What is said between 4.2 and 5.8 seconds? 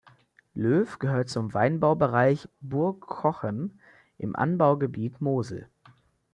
Anbaugebiet Mosel.